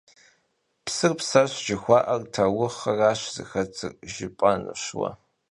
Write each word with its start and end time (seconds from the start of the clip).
«Psır 0.85 1.11
pseş» 1.17 1.51
jjıxua'er 1.65 2.21
taurıxhraş 2.33 3.21
zıxetır,— 3.33 3.91
jjıp'enş 4.11 4.83
vue. 4.97 5.11